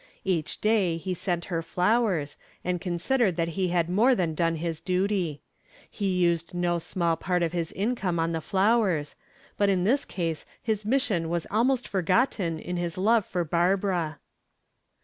[0.23, 4.81] Each day he sent her flowers and considered that he had more than done his
[4.81, 5.41] duty.
[5.91, 9.13] He used no small part of his income on the flowers,
[9.57, 14.17] but in this case his mission was almost forgotten in his love for Barbara.